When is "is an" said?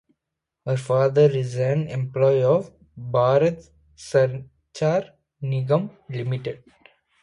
1.29-1.87